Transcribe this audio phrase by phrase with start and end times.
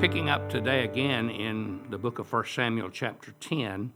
[0.00, 3.92] picking up today again in the book of 1 Samuel, chapter 10,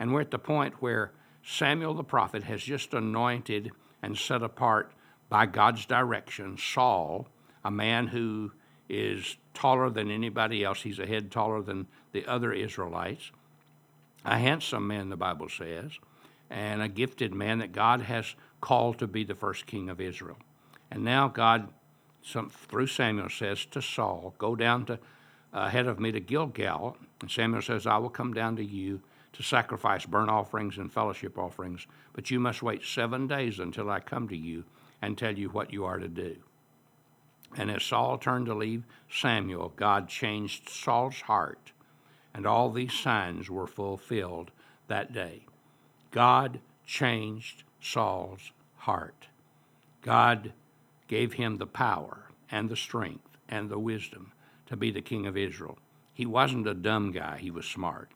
[0.00, 1.12] and we're at the point where
[1.44, 3.70] Samuel the prophet has just anointed
[4.02, 4.92] and set apart
[5.28, 7.28] by God's direction Saul,
[7.62, 8.52] a man who
[8.88, 10.80] is taller than anybody else.
[10.80, 13.30] He's a head taller than the other Israelites,
[14.24, 15.90] a handsome man, the Bible says,
[16.48, 20.38] and a gifted man that God has called to be the first king of Israel.
[20.90, 21.68] And now God,
[22.22, 24.98] some, through Samuel, says to Saul, Go down to
[25.54, 26.96] ahead of me to Gilgal.
[27.20, 29.00] And Samuel says, I will come down to you
[29.32, 34.00] to sacrifice burnt offerings and fellowship offerings, but you must wait seven days until I
[34.00, 34.64] come to you
[35.00, 36.36] and tell you what you are to do.
[37.56, 41.72] And as Saul turned to leave Samuel, God changed Saul's heart,
[42.32, 44.50] and all these signs were fulfilled
[44.88, 45.46] that day.
[46.10, 49.28] God changed Saul's heart.
[50.02, 50.52] God
[51.06, 54.32] gave him the power and the strength and the wisdom
[54.66, 55.78] to be the king of Israel.
[56.12, 58.10] He wasn't a dumb guy, he was smart.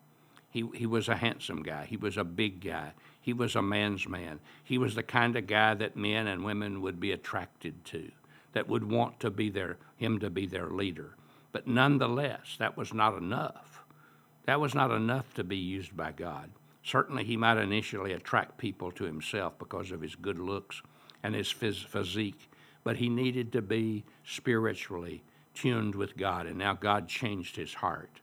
[0.50, 1.84] He, he was a handsome guy.
[1.84, 2.92] He was a big guy.
[3.20, 4.40] He was a man's man.
[4.64, 8.10] He was the kind of guy that men and women would be attracted to,
[8.52, 11.16] that would want to be their, him to be their leader.
[11.52, 13.84] But nonetheless, that was not enough.
[14.46, 16.50] That was not enough to be used by God.
[16.82, 20.80] Certainly, he might initially attract people to himself because of his good looks
[21.22, 22.50] and his phys- physique,
[22.82, 25.22] but he needed to be spiritually
[25.60, 28.20] tuned with God, and now God changed his heart.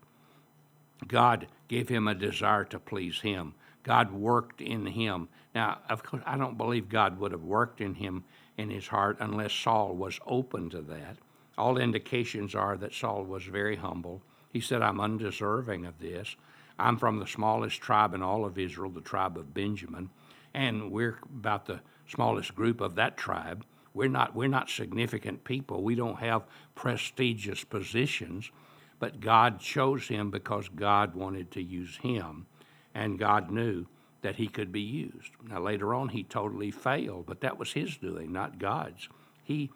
[1.07, 3.53] God gave him a desire to please him.
[3.83, 5.29] God worked in him.
[5.53, 8.23] Now, of course, I don't believe God would have worked in him
[8.57, 11.17] in his heart unless Saul was open to that.
[11.57, 14.21] All indications are that Saul was very humble.
[14.51, 16.35] He said, I'm undeserving of this.
[16.77, 20.09] I'm from the smallest tribe in all of Israel, the tribe of Benjamin,
[20.53, 23.65] and we're about the smallest group of that tribe.
[23.95, 25.81] We're not, we're not significant people.
[25.81, 26.43] We don't have
[26.75, 28.51] prestigious positions,
[28.99, 32.45] but God chose him because God wanted to use him,
[32.93, 33.87] and God knew
[34.21, 35.31] that he could be used.
[35.47, 39.07] Now, later on, he totally failed, but that was his doing, not God's.
[39.43, 39.71] He,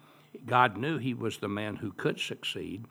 [0.46, 2.84] God knew he was the man who could succeed,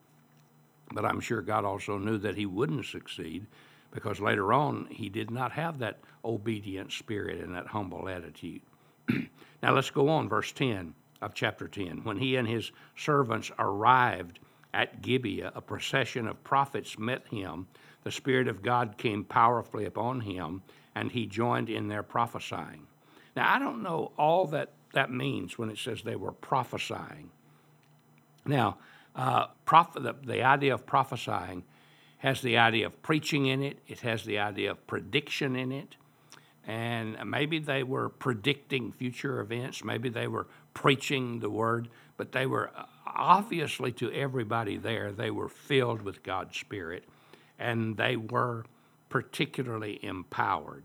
[0.93, 3.47] but I'm sure God also knew that he wouldn't succeed
[3.91, 8.63] because later on he did not have that obedient spirit and that humble attitude.
[9.63, 12.05] now let's go on, verse 10 of chapter 10.
[12.05, 14.39] When he and his servants arrived
[14.73, 17.67] at Gibeah, a procession of prophets met him.
[18.05, 20.63] The Spirit of God came powerfully upon him,
[20.95, 22.87] and he joined in their prophesying.
[23.35, 27.31] Now, I don't know all that that means when it says they were prophesying.
[28.47, 28.79] Now,
[29.15, 31.65] uh, prophet, the, the idea of prophesying
[32.19, 35.97] has the idea of preaching in it, it has the idea of prediction in it
[36.67, 42.47] and maybe they were predicting future events, maybe they were preaching the word, but they
[42.47, 47.05] were uh, obviously to everybody there, they were filled with God's Spirit
[47.59, 48.65] and they were
[49.09, 50.85] particularly empowered.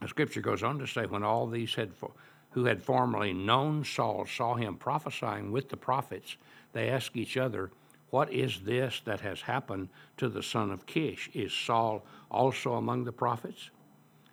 [0.00, 1.92] The scripture goes on to say, when all these had,
[2.50, 6.36] who had formerly known Saul saw him prophesying with the prophets,
[6.72, 7.70] they asked each other,
[8.10, 11.30] What is this that has happened to the son of Kish?
[11.34, 13.70] Is Saul also among the prophets?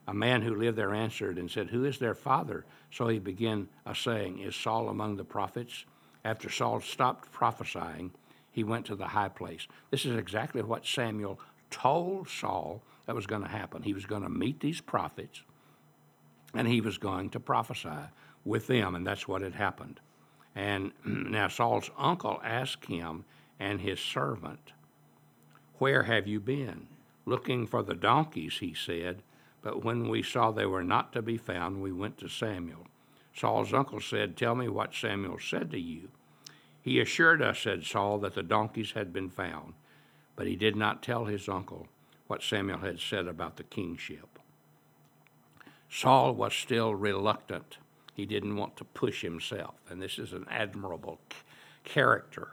[0.07, 2.65] A man who lived there answered and said, Who is their father?
[2.91, 5.85] So he began a saying, Is Saul among the prophets?
[6.23, 8.11] After Saul stopped prophesying,
[8.51, 9.67] he went to the high place.
[9.91, 11.39] This is exactly what Samuel
[11.69, 13.83] told Saul that was going to happen.
[13.83, 15.43] He was going to meet these prophets
[16.55, 18.09] and he was going to prophesy
[18.43, 19.99] with them, and that's what had happened.
[20.55, 23.25] And now Saul's uncle asked him
[23.59, 24.71] and his servant,
[25.77, 26.87] Where have you been?
[27.25, 29.21] Looking for the donkeys, he said.
[29.65, 32.85] But when we saw they were not to be found, we went to Samuel.
[33.35, 36.09] Saul's uncle said, Tell me what Samuel said to you.
[36.83, 39.73] He assured us, said Saul, that the donkeys had been found,
[40.35, 41.87] but he did not tell his uncle
[42.27, 44.37] what Samuel had said about the kingship.
[45.89, 47.79] Saul was still reluctant.
[48.13, 51.19] He didn't want to push himself, and this is an admirable
[51.83, 52.49] character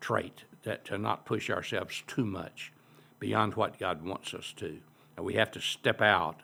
[0.00, 2.72] trait that to not push ourselves too much
[3.18, 4.78] beyond what God wants us to.
[5.16, 6.42] And we have to step out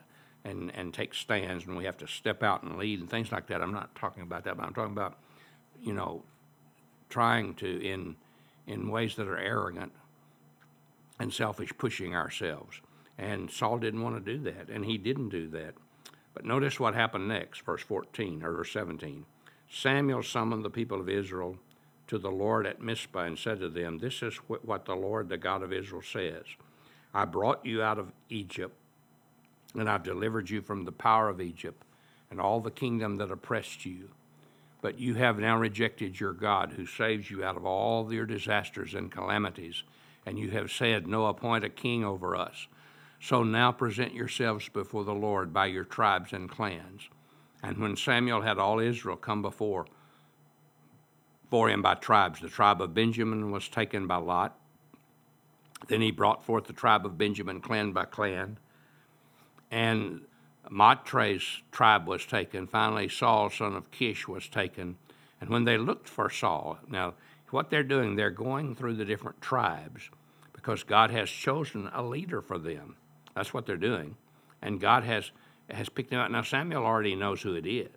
[0.49, 3.47] and, and take stands and we have to step out and lead and things like
[3.47, 3.61] that.
[3.61, 5.17] I'm not talking about that, but I'm talking about,
[5.81, 6.23] you know,
[7.09, 8.15] trying to, in,
[8.67, 9.91] in ways that are arrogant
[11.19, 12.81] and selfish, pushing ourselves.
[13.17, 15.73] And Saul didn't want to do that, and he didn't do that.
[16.33, 19.25] But notice what happened next, verse 14 or verse 17.
[19.69, 21.57] Samuel summoned the people of Israel
[22.07, 25.37] to the Lord at Mizpah and said to them, This is what the Lord, the
[25.37, 26.43] God of Israel, says
[27.13, 28.75] I brought you out of Egypt
[29.75, 31.83] and I've delivered you from the power of Egypt
[32.31, 34.09] and all the kingdom that oppressed you.
[34.81, 38.93] But you have now rejected your God, who saves you out of all your disasters
[38.93, 39.83] and calamities,
[40.25, 42.67] and you have said, No, appoint a king over us.
[43.21, 47.09] So now present yourselves before the Lord by your tribes and clans.
[47.61, 49.85] And when Samuel had all Israel come before
[51.49, 54.57] for him by tribes, the tribe of Benjamin was taken by Lot.
[55.87, 58.57] Then he brought forth the tribe of Benjamin clan by clan.
[59.71, 60.21] And
[60.69, 62.67] Matri's tribe was taken.
[62.67, 64.97] Finally, Saul, son of Kish, was taken.
[65.41, 67.13] And when they looked for Saul, now
[67.51, 70.09] what they're doing, they're going through the different tribes
[70.53, 72.95] because God has chosen a leader for them.
[73.35, 74.15] That's what they're doing.
[74.61, 75.31] And God has,
[75.69, 76.31] has picked them out.
[76.31, 77.89] Now, Samuel already knows who it is,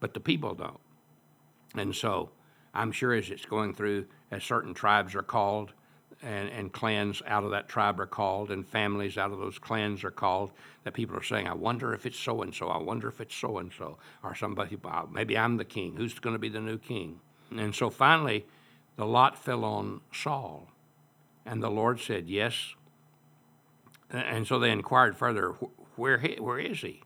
[0.00, 0.80] but the people don't.
[1.74, 2.30] And so
[2.74, 5.72] I'm sure as it's going through, as certain tribes are called,
[6.22, 10.02] and, and clans out of that tribe are called, and families out of those clans
[10.04, 10.52] are called,
[10.84, 13.34] that people are saying, I wonder if it's so and so, I wonder if it's
[13.34, 14.78] so and so, or somebody,
[15.10, 17.20] maybe I'm the king, who's going to be the new king?
[17.50, 18.46] And so finally,
[18.96, 20.68] the lot fell on Saul.
[21.44, 22.74] And the Lord said, Yes.
[24.10, 25.50] And so they inquired further,
[25.96, 27.02] Where, where is he?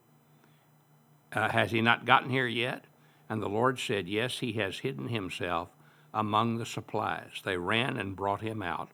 [1.32, 2.84] Uh, has he not gotten here yet?
[3.28, 5.68] And the Lord said, Yes, he has hidden himself
[6.12, 7.42] among the supplies.
[7.44, 8.88] They ran and brought him out.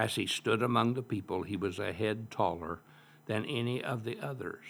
[0.00, 2.78] As he stood among the people, he was a head taller
[3.26, 4.64] than any of the others.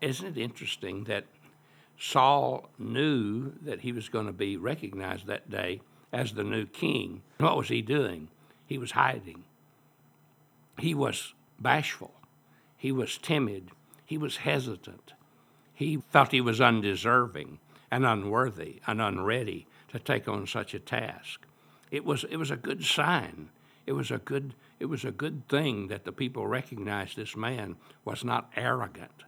[0.00, 1.26] Isn't it interesting that
[1.96, 5.80] Saul knew that he was going to be recognized that day
[6.12, 7.22] as the new king?
[7.38, 8.30] What was he doing?
[8.66, 9.44] He was hiding.
[10.76, 12.12] He was bashful.
[12.76, 13.70] He was timid.
[14.04, 15.12] He was hesitant.
[15.72, 17.60] He felt he was undeserving
[17.92, 21.46] and unworthy and unready to take on such a task.
[21.92, 23.50] It was, it was a good sign.
[23.86, 27.76] It was a good, it was a good thing that the people recognized this man
[28.04, 29.24] was not arrogant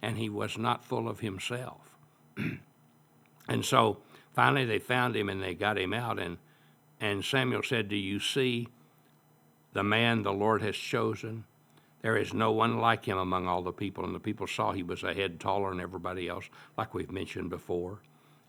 [0.00, 1.96] and he was not full of himself.
[3.48, 3.98] and so
[4.32, 6.38] finally they found him and they got him out and,
[7.00, 8.68] and Samuel said, Do you see
[9.72, 11.44] the man the Lord has chosen?
[12.02, 14.04] There is no one like him among all the people.
[14.04, 17.48] And the people saw he was a head taller than everybody else, like we've mentioned
[17.48, 18.00] before.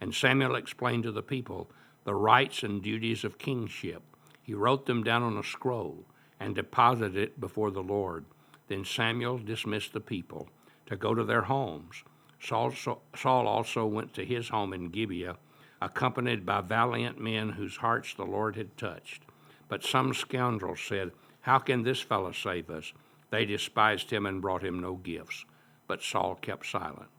[0.01, 1.69] And Samuel explained to the people
[2.03, 4.01] the rights and duties of kingship.
[4.43, 6.03] He wrote them down on a scroll
[6.39, 8.25] and deposited it before the Lord.
[8.67, 10.49] Then Samuel dismissed the people
[10.85, 12.03] to go to their homes.
[12.39, 12.73] Saul,
[13.15, 15.37] Saul also went to his home in Gibeah,
[15.81, 19.23] accompanied by valiant men whose hearts the Lord had touched.
[19.69, 21.11] But some scoundrels said,
[21.41, 22.91] How can this fellow save us?
[23.29, 25.45] They despised him and brought him no gifts.
[25.87, 27.09] But Saul kept silent.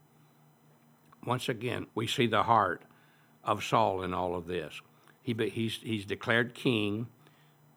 [1.25, 2.83] Once again, we see the heart
[3.43, 4.81] of Saul in all of this.
[5.23, 7.07] He, he's, he's declared king.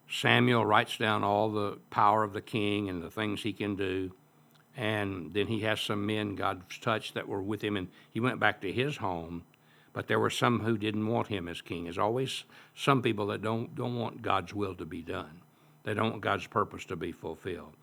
[0.09, 4.11] Samuel writes down all the power of the king and the things he can do.
[4.75, 8.39] And then he has some men God's touched that were with him, and he went
[8.39, 9.43] back to his home.
[9.91, 11.85] But there were some who didn't want him as king.
[11.85, 12.43] There's always
[12.75, 15.41] some people that don't, don't want God's will to be done,
[15.83, 17.73] they don't want God's purpose to be fulfilled.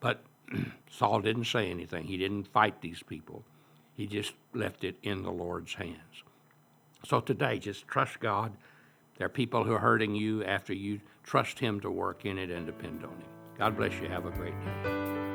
[0.00, 0.24] But
[0.90, 2.06] Saul didn't say anything.
[2.06, 3.44] He didn't fight these people.
[3.96, 6.24] He just left it in the Lord's hands.
[7.06, 8.52] So today, just trust God.
[9.16, 12.50] There are people who are hurting you after you trust Him to work in it
[12.50, 13.28] and depend on Him.
[13.56, 14.08] God bless you.
[14.08, 15.33] Have a great day.